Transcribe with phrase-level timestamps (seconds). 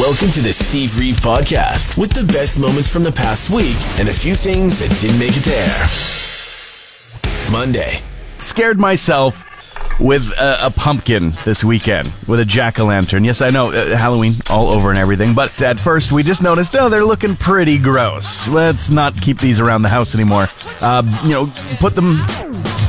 [0.00, 4.08] Welcome to the Steve Reeve Podcast with the best moments from the past week and
[4.08, 5.86] a few things that didn't make it to air.
[7.52, 7.98] Monday.
[8.38, 9.44] Scared myself
[10.00, 13.22] with a, a, pumpkin this weekend with a jack o' lantern.
[13.24, 16.74] Yes, I know uh, Halloween all over and everything, but at first we just noticed,
[16.74, 18.48] oh, they're looking pretty gross.
[18.48, 20.48] Let's not keep these around the house anymore.
[20.80, 21.46] Uh, you know,
[21.78, 22.20] put them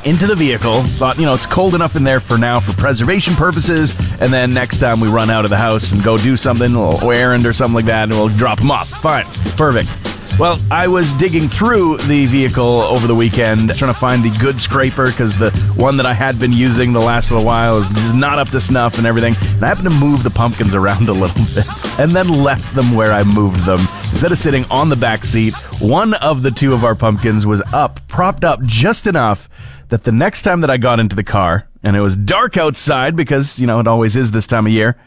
[0.05, 0.83] into the vehicle.
[0.83, 4.53] Thought, you know, it's cold enough in there for now for preservation purposes, and then
[4.53, 7.45] next time we run out of the house and go do something, a little errand
[7.45, 8.89] or something like that, and we'll drop them off.
[8.89, 9.25] Fine,
[9.57, 10.10] perfect.
[10.41, 14.59] Well, I was digging through the vehicle over the weekend, trying to find the good
[14.59, 18.15] scraper because the one that I had been using the last little while is just
[18.15, 19.35] not up to snuff and everything.
[19.39, 21.67] And I happened to move the pumpkins around a little bit
[21.99, 23.81] and then left them where I moved them.
[24.13, 27.61] Instead of sitting on the back seat, one of the two of our pumpkins was
[27.71, 29.47] up, propped up just enough
[29.89, 33.15] that the next time that I got into the car, and it was dark outside
[33.15, 34.97] because, you know, it always is this time of year.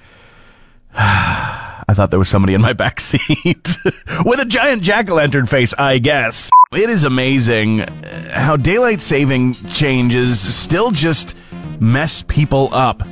[1.86, 3.76] I thought there was somebody in my back seat
[4.24, 6.50] with a giant jack o' lantern face, I guess.
[6.72, 11.36] It is amazing uh, how daylight saving changes still just
[11.80, 13.02] mess people up.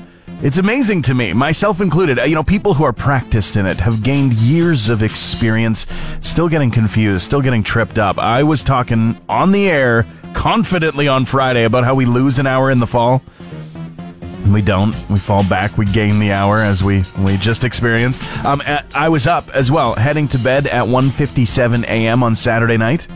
[0.43, 2.19] It's amazing to me, myself included.
[2.19, 5.87] Uh, you know, people who are practiced in it have gained years of experience,
[6.21, 8.19] still getting confused, still getting tripped up.
[8.19, 12.71] I was talking on the air confidently on Friday about how we lose an hour
[12.71, 13.23] in the fall.
[14.51, 14.95] We don't.
[15.09, 15.79] We fall back.
[15.79, 18.23] We gain the hour as we we just experienced.
[18.45, 18.61] Um,
[18.95, 22.23] I was up as well, heading to bed at 1:57 a.m.
[22.23, 23.07] on Saturday night,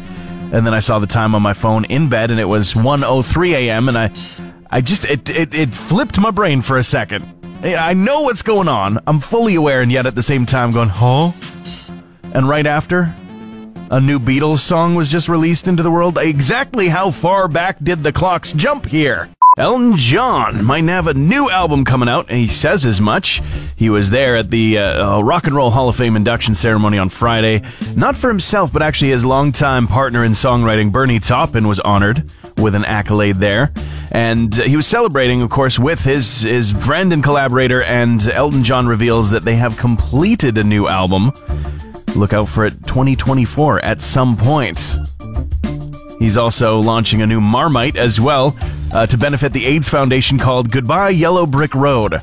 [0.52, 3.53] and then I saw the time on my phone in bed, and it was 1:03
[3.53, 3.88] a.m.
[3.88, 4.10] And I,
[4.70, 7.25] I just it, it it flipped my brain for a second.
[7.62, 9.00] I know what's going on.
[9.06, 11.32] I'm fully aware, and yet at the same time going, huh?
[12.32, 13.14] And right after,
[13.91, 16.19] a new Beatles song was just released into the world.
[16.19, 19.28] Exactly how far back did the clocks jump here?
[19.59, 23.41] Elton John might have a new album coming out, and he says as much.
[23.75, 26.99] He was there at the uh, uh, Rock and Roll Hall of Fame induction ceremony
[26.99, 27.62] on Friday.
[27.97, 32.75] Not for himself, but actually his longtime partner in songwriting, Bernie Taupin, was honored with
[32.75, 33.72] an accolade there.
[34.12, 38.87] And he was celebrating, of course, with his, his friend and collaborator, and Elton John
[38.87, 41.33] reveals that they have completed a new album.
[42.15, 44.99] Look out for it 2024 at some point.
[46.19, 48.55] He's also launching a new Marmite as well
[48.92, 52.14] uh, to benefit the AIDS Foundation called Goodbye Yellow Brick Road.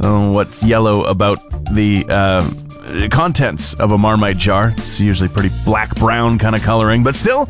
[0.00, 1.38] Oh, what's yellow about
[1.72, 4.74] the uh, contents of a Marmite jar?
[4.76, 7.48] It's usually pretty black brown kind of coloring, but still,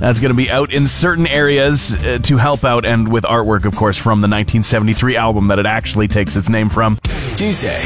[0.00, 3.64] that's going to be out in certain areas uh, to help out, and with artwork,
[3.64, 6.98] of course, from the 1973 album that it actually takes its name from.
[7.36, 7.82] Tuesday.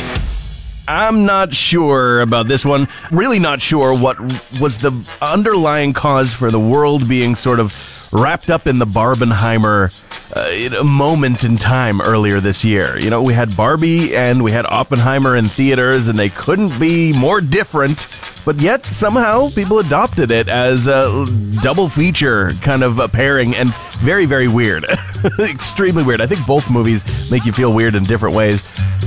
[0.88, 2.88] I'm not sure about this one.
[3.10, 4.18] Really not sure what
[4.58, 7.74] was the underlying cause for the world being sort of
[8.12, 9.92] wrapped up in the Barbenheimer
[10.34, 12.98] uh, moment in time earlier this year.
[12.98, 17.12] You know, we had Barbie and we had Oppenheimer in theaters, and they couldn't be
[17.12, 18.08] more different,
[18.44, 21.26] but yet somehow people adopted it as a
[21.62, 24.84] double feature kind of a pairing, and very, very weird.
[25.38, 26.20] Extremely weird.
[26.20, 28.62] I think both movies make you feel weird in different ways,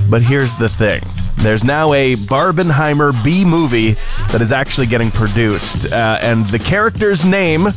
[0.09, 1.01] but here's the thing.
[1.37, 3.93] There's now a Barbenheimer B movie
[4.31, 7.69] that is actually getting produced, uh, and the character's name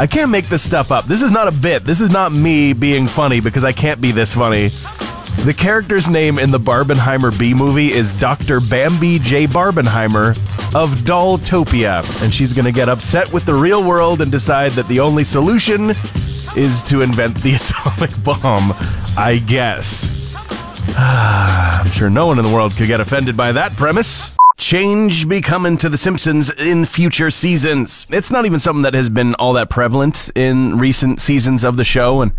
[0.00, 1.06] I can't make this stuff up.
[1.06, 1.84] This is not a bit.
[1.84, 4.70] This is not me being funny because I can't be this funny.
[5.44, 8.60] The character's name in the Barbenheimer B movie is Dr.
[8.60, 9.46] Bambi J.
[9.46, 10.30] Barbenheimer
[10.74, 14.88] of Dolltopia, and she's going to get upset with the real world and decide that
[14.88, 15.90] the only solution
[16.56, 18.74] is to invent the atomic bomb,
[19.16, 20.10] I guess.
[20.96, 24.33] I'm sure no one in the world could get offended by that premise.
[24.56, 28.06] Change be coming to The Simpsons in future seasons.
[28.10, 31.84] It's not even something that has been all that prevalent in recent seasons of the
[31.84, 32.32] show, and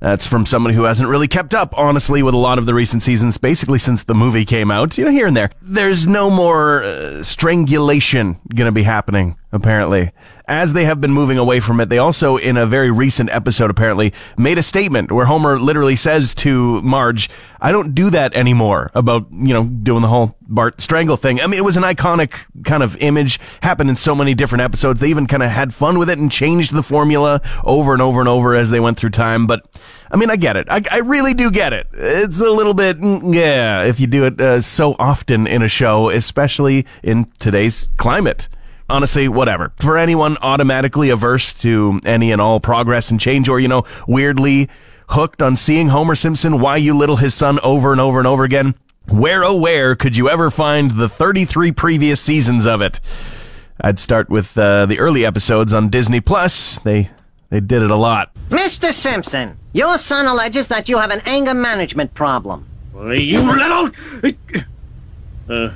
[0.00, 3.02] that's from someone who hasn't really kept up, honestly, with a lot of the recent
[3.02, 5.50] seasons, basically since the movie came out, you know, here and there.
[5.60, 10.12] There's no more uh, strangulation gonna be happening apparently.
[10.46, 13.70] As they have been moving away from it, they also, in a very recent episode,
[13.70, 17.30] apparently, made a statement where Homer literally says to Marge,
[17.60, 21.40] I don't do that anymore about, you know, doing the whole Bart strangle thing.
[21.40, 24.98] I mean, it was an iconic kind of image, happened in so many different episodes.
[24.98, 28.18] They even kind of had fun with it and changed the formula over and over
[28.18, 29.46] and over as they went through time.
[29.46, 29.64] But,
[30.10, 30.66] I mean, I get it.
[30.68, 31.86] I, I really do get it.
[31.92, 35.68] It's a little bit, mm, yeah, if you do it uh, so often in a
[35.68, 38.48] show, especially in today's climate
[38.90, 39.72] honestly, whatever.
[39.76, 44.68] For anyone automatically averse to any and all progress and change, or, you know, weirdly
[45.10, 48.44] hooked on seeing Homer Simpson, Why You Little His Son over and over and over
[48.44, 48.74] again,
[49.08, 53.00] where oh where could you ever find the 33 previous seasons of it?
[53.80, 56.78] I'd start with uh, the early episodes on Disney Plus.
[56.80, 57.10] They
[57.48, 58.30] they did it a lot.
[58.50, 58.92] Mr.
[58.92, 62.66] Simpson, your son alleges that you have an anger management problem.
[62.94, 63.90] You little.
[65.48, 65.74] Uh,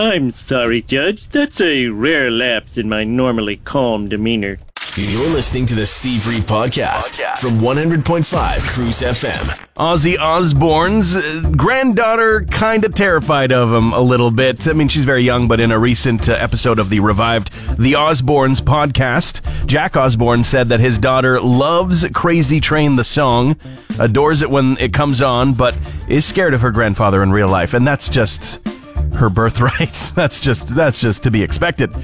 [0.00, 1.28] I'm sorry, Judge.
[1.28, 4.58] That's a rare lapse in my normally calm demeanor.
[4.96, 9.68] You're listening to the Steve Reeve Podcast, from 100.5 Cruise FM.
[9.76, 14.66] Ozzy Osbourne's uh, granddaughter kind of terrified of him a little bit.
[14.66, 17.92] I mean, she's very young, but in a recent uh, episode of the revived The
[17.92, 23.54] Osbournes podcast, Jack Osbourne said that his daughter loves Crazy Train the song,
[23.98, 25.76] adores it when it comes on, but
[26.08, 27.74] is scared of her grandfather in real life.
[27.74, 28.66] And that's just
[29.14, 30.12] her birthright.
[30.14, 31.94] that's just that's just to be expected.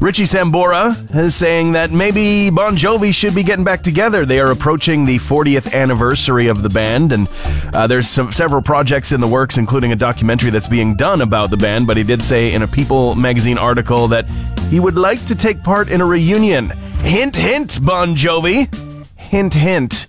[0.00, 4.24] Richie Sambora is saying that maybe Bon Jovi should be getting back together.
[4.24, 7.28] They are approaching the 40th anniversary of the band, and
[7.74, 11.50] uh, there's some, several projects in the works, including a documentary that's being done about
[11.50, 11.86] the band.
[11.86, 14.28] But he did say in a People magazine article that
[14.70, 16.70] he would like to take part in a reunion.
[17.02, 18.72] Hint, hint, Bon Jovi.
[19.16, 20.06] Hint, hint.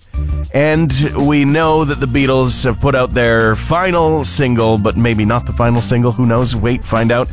[0.54, 0.92] And
[1.26, 5.52] we know that the Beatles have put out their final single, but maybe not the
[5.52, 6.12] final single.
[6.12, 6.54] Who knows?
[6.54, 7.30] Wait, find out.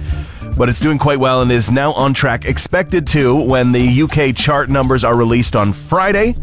[0.57, 4.36] But it's doing quite well and is now on track, expected to, when the UK
[4.36, 6.36] chart numbers are released on Friday,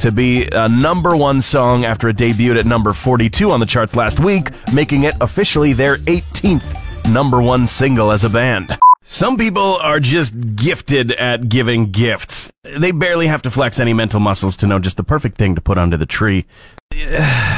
[0.00, 3.96] to be a number one song after it debuted at number 42 on the charts
[3.96, 8.78] last week, making it officially their 18th number one single as a band.
[9.14, 12.50] Some people are just gifted at giving gifts.
[12.64, 15.60] They barely have to flex any mental muscles to know just the perfect thing to
[15.60, 16.46] put under the tree.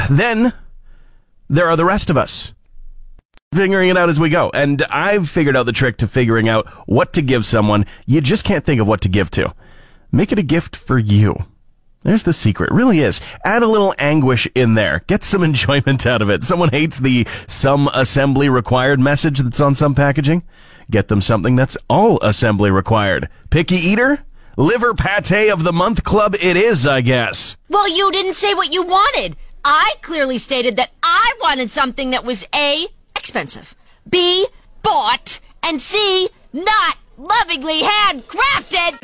[0.07, 0.53] Then
[1.49, 2.53] there are the rest of us.
[3.55, 4.51] Figuring it out as we go.
[4.53, 7.87] And I've figured out the trick to figuring out what to give someone.
[8.05, 9.55] You just can't think of what to give to.
[10.11, 11.37] Make it a gift for you.
[12.03, 12.69] There's the secret.
[12.69, 13.19] It really is.
[13.43, 15.03] Add a little anguish in there.
[15.07, 16.43] Get some enjoyment out of it.
[16.43, 20.43] Someone hates the some assembly required message that's on some packaging.
[20.89, 23.29] Get them something that's all assembly required.
[23.49, 24.25] Picky eater?
[24.55, 27.57] Liver pate of the month club it is, I guess.
[27.69, 29.35] Well, you didn't say what you wanted.
[29.63, 33.75] I clearly stated that I wanted something that was A, expensive,
[34.09, 34.47] B,
[34.81, 38.99] bought, and C, not lovingly handcrafted.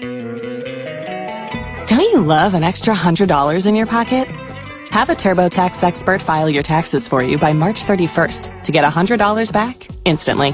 [1.87, 4.27] Don't you love an extra $100 in your pocket?
[4.91, 9.51] Have a TurboTax expert file your taxes for you by March 31st to get $100
[9.51, 10.53] back instantly.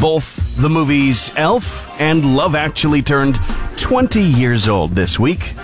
[0.00, 3.38] Both the movies Elf and Love Actually turned
[3.76, 5.54] 20 years old this week.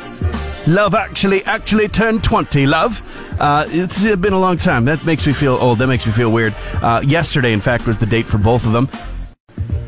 [0.66, 3.02] Love Actually actually turned 20, love.
[3.40, 4.84] Uh, it's been a long time.
[4.84, 5.78] That makes me feel old.
[5.78, 6.54] That makes me feel weird.
[6.74, 8.88] Uh, yesterday, in fact, was the date for both of them.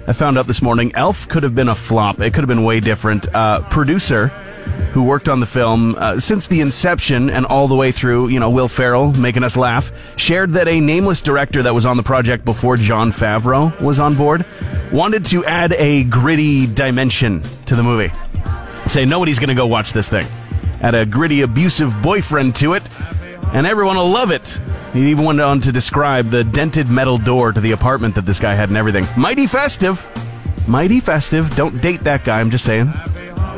[0.07, 2.21] I found out this morning Elf could have been a flop.
[2.21, 3.33] It could have been way different.
[3.35, 4.33] Uh, producer
[4.93, 8.41] who worked on the film uh, since the inception and all the way through, you
[8.41, 12.03] know, Will Ferrell making us laugh, shared that a nameless director that was on the
[12.03, 14.45] project before Jon Favreau was on board
[14.93, 18.13] wanted to add a gritty dimension to the movie.
[18.89, 20.27] Say nobody's going to go watch this thing.
[20.81, 22.83] Add a gritty, abusive boyfriend to it,
[23.53, 24.61] and everyone will love it.
[24.93, 28.41] He even went on to describe the dented metal door to the apartment that this
[28.41, 29.07] guy had and everything.
[29.17, 30.05] Mighty festive.
[30.67, 31.55] Mighty festive.
[31.55, 32.93] Don't date that guy, I'm just saying.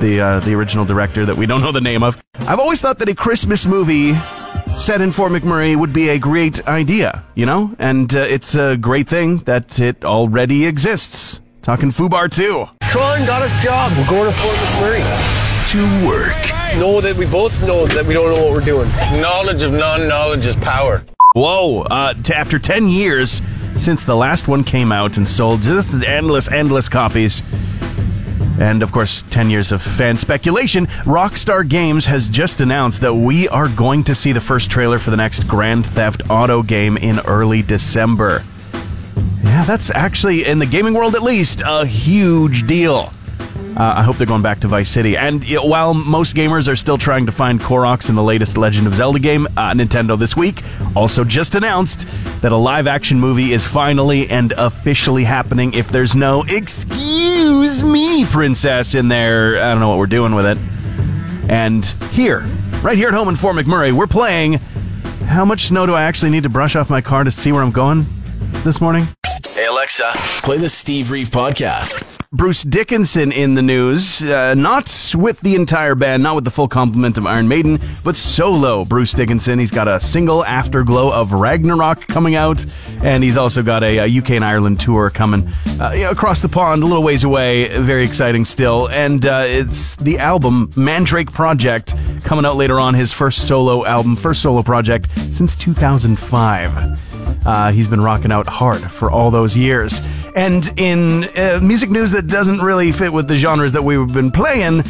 [0.02, 2.20] The, uh, the original director that we don't know the name of.
[2.40, 4.14] I've always thought that a Christmas movie
[4.76, 7.72] set in Fort McMurray would be a great idea, you know?
[7.78, 11.40] And uh, it's a great thing that it already exists.
[11.62, 12.66] Talking FUBAR 2.
[12.88, 13.92] Tron got a job.
[13.96, 15.68] We're going to Fort McMurray.
[15.70, 16.80] to work.
[16.80, 18.88] Know that we both know that we don't know what we're doing.
[19.20, 21.04] Knowledge of non-knowledge is power.
[21.34, 21.82] Whoa!
[21.82, 23.40] Uh, t- after ten years
[23.76, 27.40] since the last one came out and sold just endless, endless copies,
[28.60, 30.86] And of course, 10 years of fan speculation.
[31.04, 35.10] Rockstar Games has just announced that we are going to see the first trailer for
[35.10, 38.44] the next Grand Theft Auto game in early December.
[39.42, 43.12] Yeah, that's actually, in the gaming world at least, a huge deal.
[43.76, 45.16] Uh, I hope they're going back to Vice City.
[45.16, 48.58] And you know, while most gamers are still trying to find Koroks in the latest
[48.58, 50.62] Legend of Zelda game, uh, Nintendo this week
[50.94, 52.06] also just announced
[52.42, 58.26] that a live action movie is finally and officially happening if there's no excuse me
[58.26, 59.56] princess in there.
[59.56, 60.58] I don't know what we're doing with it.
[61.50, 62.40] And here,
[62.82, 64.54] right here at home in Fort McMurray, we're playing
[65.24, 67.62] How Much Snow Do I Actually Need to Brush Off My Car to See Where
[67.62, 68.04] I'm Going
[68.64, 69.06] this morning?
[69.48, 70.10] Hey Alexa,
[70.42, 72.11] play the Steve Reeve podcast.
[72.34, 76.66] Bruce Dickinson in the news, uh, not with the entire band, not with the full
[76.66, 79.58] complement of Iron Maiden, but solo Bruce Dickinson.
[79.58, 82.64] He's got a single Afterglow of Ragnarok coming out,
[83.04, 85.46] and he's also got a, a UK and Ireland tour coming
[85.78, 87.68] uh, across the pond, a little ways away.
[87.68, 88.88] Very exciting still.
[88.88, 94.16] And uh, it's the album Mandrake Project coming out later on, his first solo album,
[94.16, 97.46] first solo project since 2005.
[97.46, 100.00] Uh, he's been rocking out hard for all those years.
[100.34, 104.30] And in uh, music news that doesn't really fit with the genres that we've been
[104.30, 104.82] playing,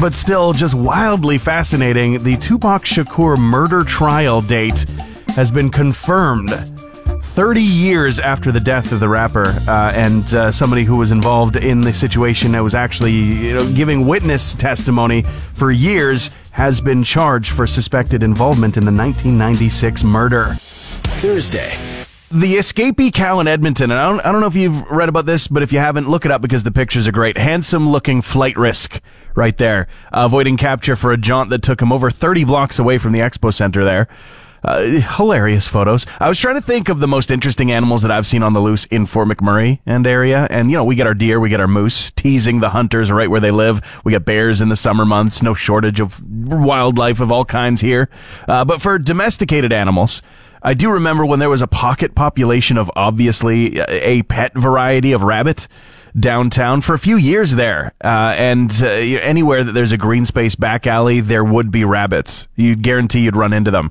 [0.00, 4.84] but still just wildly fascinating, the Tupac Shakur murder trial date
[5.30, 6.50] has been confirmed.
[7.30, 11.56] 30 years after the death of the rapper, uh, and uh, somebody who was involved
[11.56, 15.22] in the situation that was actually you know, giving witness testimony
[15.54, 20.56] for years has been charged for suspected involvement in the 1996 murder.
[21.20, 21.99] Thursday.
[22.32, 25.26] The escapee cow in Edmonton, and I don't, I don't know if you've read about
[25.26, 27.36] this, but if you haven't, look it up because the pictures are great.
[27.36, 29.00] Handsome looking flight risk
[29.34, 32.98] right there, uh, avoiding capture for a jaunt that took him over 30 blocks away
[32.98, 34.06] from the expo center there.
[34.62, 34.82] Uh,
[35.16, 36.06] hilarious photos.
[36.20, 38.60] I was trying to think of the most interesting animals that I've seen on the
[38.60, 40.46] loose in Fort McMurray and area.
[40.50, 43.28] And, you know, we get our deer, we get our moose, teasing the hunters right
[43.28, 44.00] where they live.
[44.04, 48.08] We get bears in the summer months, no shortage of wildlife of all kinds here.
[48.46, 50.22] Uh, but for domesticated animals,
[50.62, 55.22] I do remember when there was a pocket population of obviously a pet variety of
[55.22, 55.66] rabbit
[56.18, 57.92] downtown for a few years there.
[58.02, 62.48] Uh, and uh, anywhere that there's a green space back alley, there would be rabbits.
[62.56, 63.90] You'd guarantee you'd run into them.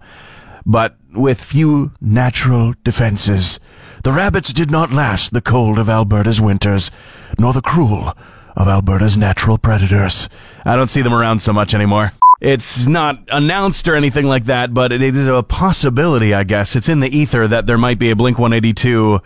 [0.66, 3.60] But with few natural defenses,
[4.04, 6.92] the rabbits did not last the cold of Alberta's winters,
[7.38, 8.14] nor the cruel
[8.56, 10.30] of Alberta's natural predators.
[10.66, 12.14] I don't see them around so much anymore.
[12.42, 16.74] It's not announced or anything like that, but it is a possibility, I guess.
[16.74, 19.20] It's in the ether that there might be a Blink 182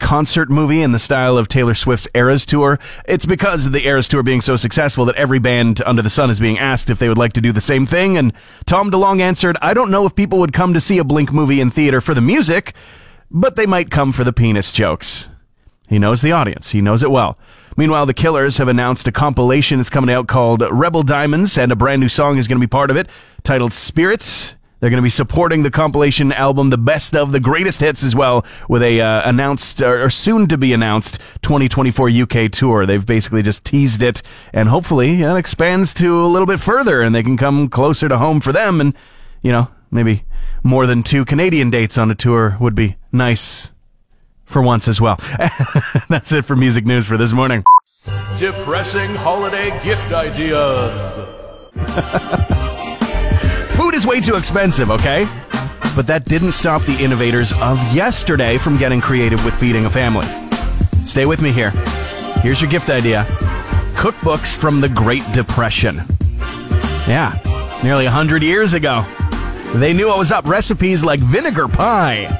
[0.00, 2.80] concert movie in the style of Taylor Swift's Eras Tour.
[3.04, 6.28] It's because of the Eras Tour being so successful that every band under the sun
[6.28, 8.16] is being asked if they would like to do the same thing.
[8.16, 8.32] And
[8.66, 11.60] Tom DeLonge answered, I don't know if people would come to see a Blink movie
[11.60, 12.74] in theater for the music,
[13.30, 15.30] but they might come for the penis jokes.
[15.88, 16.72] He knows the audience.
[16.72, 17.38] He knows it well.
[17.76, 21.76] Meanwhile, the Killers have announced a compilation that's coming out called Rebel Diamonds, and a
[21.76, 23.06] brand new song is going to be part of it,
[23.44, 24.56] titled Spirits.
[24.80, 28.16] They're going to be supporting the compilation album, the best of the greatest hits, as
[28.16, 32.86] well, with a uh, announced or soon to be announced 2024 UK tour.
[32.86, 34.22] They've basically just teased it,
[34.54, 38.16] and hopefully it expands to a little bit further, and they can come closer to
[38.16, 38.80] home for them.
[38.80, 38.94] And
[39.42, 40.24] you know, maybe
[40.62, 43.72] more than two Canadian dates on a tour would be nice
[44.46, 45.18] for once as well.
[46.08, 47.64] That's it for music news for this morning.
[48.38, 51.12] Depressing holiday gift ideas.
[53.76, 55.26] Food is way too expensive, okay?
[55.94, 60.26] But that didn't stop the innovators of yesterday from getting creative with feeding a family.
[61.04, 61.70] Stay with me here.
[62.42, 63.24] Here's your gift idea
[63.94, 66.00] cookbooks from the Great Depression.
[67.08, 67.38] Yeah,
[67.82, 69.04] nearly 100 years ago.
[69.74, 70.46] They knew what was up.
[70.46, 72.38] Recipes like vinegar pie,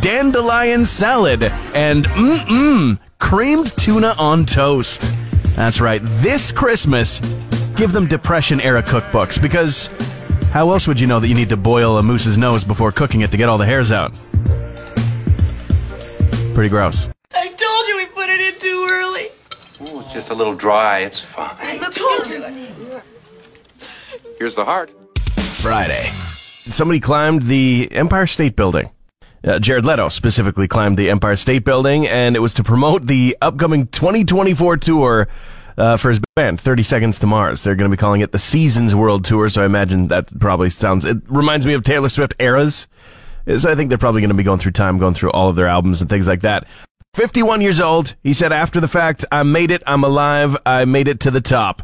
[0.00, 5.12] dandelion salad, and mm-mm, creamed tuna on toast.
[5.56, 6.00] That's right.
[6.04, 7.20] This Christmas,
[7.76, 9.88] give them Depression era cookbooks because
[10.52, 13.20] how else would you know that you need to boil a moose's nose before cooking
[13.22, 14.12] it to get all the hairs out?
[16.54, 17.08] Pretty gross.
[17.32, 19.28] I told you we put it in too early.
[19.80, 21.00] Ooh, it's just a little dry.
[21.00, 21.56] It's fine.
[21.60, 23.02] I told you.
[24.38, 24.90] Here's the heart.
[25.54, 26.10] Friday.
[26.70, 28.90] Somebody climbed the Empire State Building.
[29.44, 33.36] Uh, Jared Leto specifically climbed the Empire State Building, and it was to promote the
[33.40, 35.28] upcoming 2024 tour
[35.76, 37.62] uh, for his band, 30 Seconds to Mars.
[37.62, 40.70] They're going to be calling it the Seasons World Tour, so I imagine that probably
[40.70, 41.04] sounds.
[41.04, 42.88] It reminds me of Taylor Swift eras.
[43.56, 45.56] So I think they're probably going to be going through time, going through all of
[45.56, 46.66] their albums and things like that.
[47.14, 51.08] 51 years old, he said after the fact, I made it, I'm alive, I made
[51.08, 51.82] it to the top.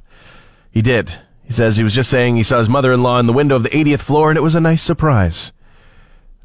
[0.70, 1.18] He did.
[1.42, 3.56] He says he was just saying he saw his mother in law in the window
[3.56, 5.52] of the 80th floor, and it was a nice surprise.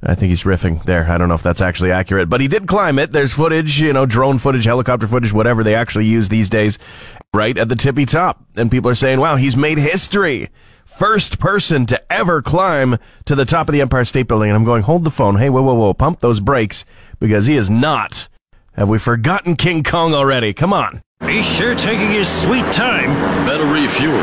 [0.01, 1.09] I think he's riffing there.
[1.09, 3.11] I don't know if that's actually accurate, but he did climb it.
[3.11, 6.79] There's footage, you know, drone footage, helicopter footage, whatever they actually use these days,
[7.33, 8.43] right at the tippy top.
[8.55, 10.47] And people are saying, wow, he's made history.
[10.85, 14.49] First person to ever climb to the top of the Empire State Building.
[14.49, 15.35] And I'm going, hold the phone.
[15.35, 16.85] Hey, whoa, whoa, whoa, pump those brakes
[17.19, 18.29] because he is not.
[18.73, 20.53] Have we forgotten King Kong already?
[20.53, 21.01] Come on.
[21.25, 23.09] He's sure taking his sweet time.
[23.45, 24.15] Better refuel.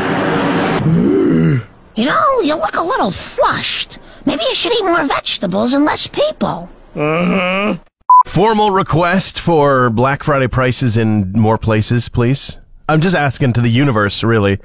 [1.95, 3.96] You know, you look a little flushed.
[4.27, 6.67] Maybe you should eat more vegetables and less people.
[6.93, 7.77] Uh-huh.
[8.25, 12.59] Formal request for Black Friday prices in more places, please.
[12.89, 14.59] I'm just asking to the universe, really.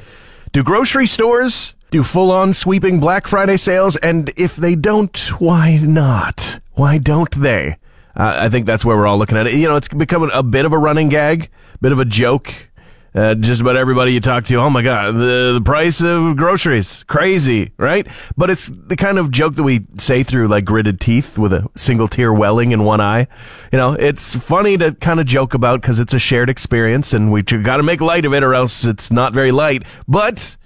[0.51, 3.95] Do grocery stores do full on sweeping Black Friday sales?
[3.95, 6.59] And if they don't, why not?
[6.73, 7.77] Why don't they?
[8.17, 9.55] Uh, I think that's where we're all looking at it.
[9.55, 11.51] You know, it's becoming a bit of a running gag,
[11.81, 12.69] bit of a joke
[13.15, 17.05] uh, just about everybody you talk to, oh my God, the, the price of groceries,
[17.05, 18.07] crazy, right?
[18.37, 21.69] But it's the kind of joke that we say through like gritted teeth with a
[21.77, 23.27] single tear welling in one eye.
[23.71, 27.31] You know, it's funny to kind of joke about because it's a shared experience and
[27.31, 29.83] we've got to make light of it or else it's not very light.
[30.09, 30.57] But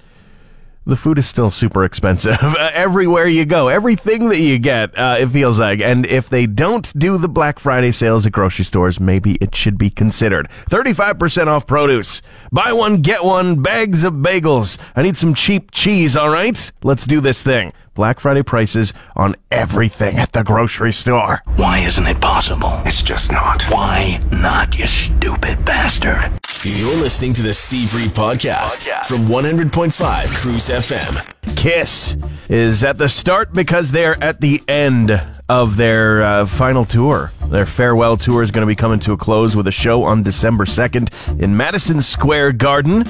[0.86, 2.38] the food is still super expensive
[2.72, 3.68] everywhere you go.
[3.68, 5.80] Everything that you get, uh, it feels like.
[5.80, 9.76] And if they don't do the Black Friday sales at grocery stores, maybe it should
[9.76, 10.48] be considered.
[10.70, 12.22] 35% off produce.
[12.52, 14.78] Buy one, get one, bags of bagels.
[14.94, 16.70] I need some cheap cheese, all right?
[16.82, 17.72] Let's do this thing.
[17.94, 21.42] Black Friday prices on everything at the grocery store.
[21.56, 22.80] Why isn't it possible?
[22.84, 23.62] It's just not.
[23.64, 26.30] Why not, you stupid bastard?
[26.68, 29.06] You're listening to the Steve Reeve podcast, podcast.
[29.06, 31.54] from 100.5 Cruise FM.
[31.54, 32.16] Kiss
[32.48, 35.12] is at the start because they're at the end
[35.48, 37.30] of their uh, final tour.
[37.50, 40.24] Their farewell tour is going to be coming to a close with a show on
[40.24, 43.04] December 2nd in Madison Square Garden.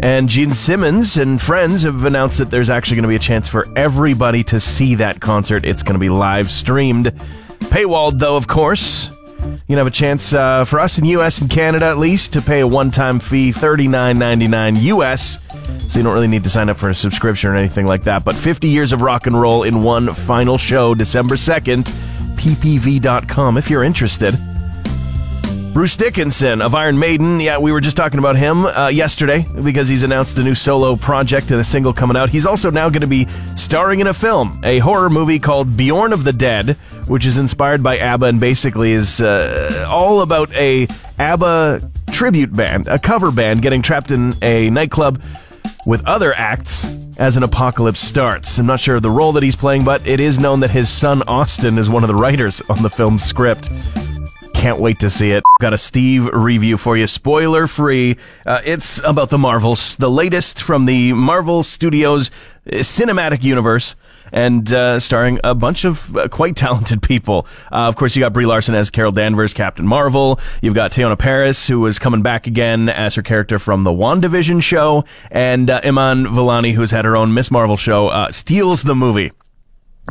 [0.00, 3.48] And Gene Simmons and friends have announced that there's actually going to be a chance
[3.48, 5.64] for everybody to see that concert.
[5.64, 7.06] It's going to be live streamed.
[7.06, 9.10] Paywalled, though, of course.
[9.42, 11.40] You can have a chance uh, for us in U.S.
[11.40, 15.42] and Canada at least to pay a one-time fee, $39.99 U.S.,
[15.78, 18.24] so you don't really need to sign up for a subscription or anything like that.
[18.24, 21.90] But 50 years of rock and roll in one final show, December 2nd,
[22.36, 24.38] ppv.com if you're interested.
[25.72, 27.40] Bruce Dickinson of Iron Maiden.
[27.40, 30.96] Yeah, we were just talking about him uh, yesterday because he's announced a new solo
[30.96, 32.28] project and a single coming out.
[32.28, 36.12] He's also now going to be starring in a film, a horror movie called Bjorn
[36.12, 40.86] of the Dead, which is inspired by ABBA and basically is uh, all about a
[41.18, 45.22] ABBA tribute band, a cover band getting trapped in a nightclub
[45.86, 46.86] with other acts
[47.18, 48.58] as an apocalypse starts.
[48.58, 50.88] I'm not sure of the role that he's playing, but it is known that his
[50.88, 53.68] son Austin is one of the writers on the film's script
[54.62, 55.42] can't wait to see it.
[55.60, 58.16] Got a Steve review for you, spoiler free.
[58.46, 62.30] Uh, it's about the Marvels, the latest from the Marvel Studios
[62.68, 63.96] cinematic universe
[64.32, 67.46] and uh, starring a bunch of uh, quite talented people.
[67.70, 70.40] Uh, of course, you got Brie Larson as Carol Danvers, Captain Marvel.
[70.60, 74.62] You've got Teyonah Parris, who is coming back again as her character from the WandaVision
[74.62, 78.94] show, and uh, Iman Vellani, who's had her own Miss Marvel show, uh, steals the
[78.94, 79.32] movie.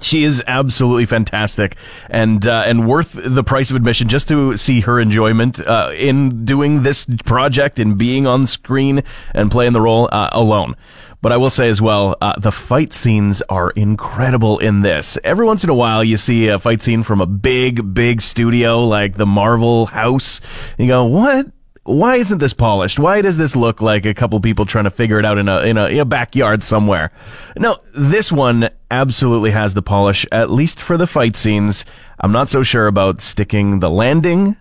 [0.01, 1.75] She is absolutely fantastic
[2.09, 6.45] and uh, and worth the price of admission just to see her enjoyment uh, in
[6.45, 10.75] doing this project and being on screen and playing the role uh, alone.
[11.21, 15.19] But I will say as well, uh, the fight scenes are incredible in this.
[15.23, 18.83] Every once in a while, you see a fight scene from a big, big studio
[18.83, 20.41] like the Marvel house.
[20.79, 21.47] you go, what?
[21.83, 22.99] Why isn't this polished?
[22.99, 25.61] Why does this look like a couple people trying to figure it out in a,
[25.61, 27.11] in a in a backyard somewhere?
[27.57, 31.85] No, this one absolutely has the polish, at least for the fight scenes.
[32.19, 34.57] I'm not so sure about sticking the landing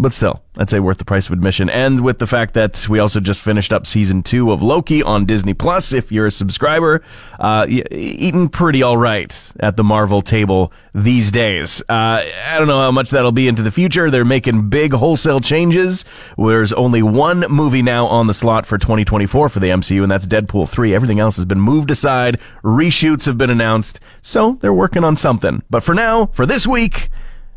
[0.00, 1.68] but still, I'd say worth the price of admission.
[1.68, 5.26] And with the fact that we also just finished up season two of Loki on
[5.26, 7.02] Disney Plus, if you're a subscriber,
[7.38, 11.82] uh, eating pretty all right at the Marvel table these days.
[11.82, 14.10] Uh, I don't know how much that'll be into the future.
[14.10, 16.06] They're making big wholesale changes.
[16.38, 20.26] There's only one movie now on the slot for 2024 for the MCU, and that's
[20.26, 20.94] Deadpool 3.
[20.94, 22.40] Everything else has been moved aside.
[22.64, 24.00] Reshoots have been announced.
[24.22, 25.62] So they're working on something.
[25.68, 27.10] But for now, for this week,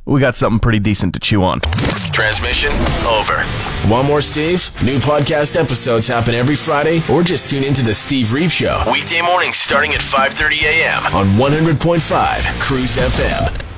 [0.05, 1.61] we got something pretty decent to chew on.
[2.11, 2.71] Transmission
[3.07, 3.43] over.
[3.89, 4.69] One more Steve?
[4.83, 9.21] New podcast episodes happen every Friday, or just tune into the Steve Reeve Show weekday
[9.21, 11.05] mornings starting at 5:30 a.m.
[11.15, 13.72] on 100.5 Cruise FM.